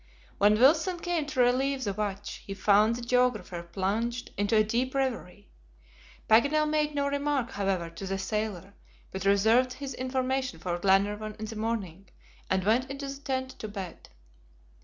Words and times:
When 0.39 0.55
Wilson 0.57 0.97
came 0.99 1.27
to 1.27 1.41
relieve 1.41 1.83
the 1.83 1.93
watch, 1.93 2.41
he 2.47 2.55
found 2.55 2.95
the 2.95 3.03
geographer 3.03 3.61
plunged 3.61 4.31
into 4.35 4.55
a 4.55 4.63
deep 4.63 4.95
reverie. 4.95 5.47
Paganel 6.27 6.67
made 6.67 6.95
no 6.95 7.07
remark, 7.07 7.51
however, 7.51 7.87
to 7.91 8.07
the 8.07 8.17
sailor, 8.17 8.73
but 9.11 9.25
reserved 9.25 9.73
his 9.73 9.93
information 9.93 10.57
for 10.57 10.79
Glenarvan 10.79 11.35
in 11.37 11.45
the 11.45 11.55
morning, 11.55 12.09
and 12.49 12.63
went 12.63 12.89
into 12.89 13.07
the 13.13 13.21
tent 13.21 13.49
to 13.59 13.67
bed. 13.67 14.09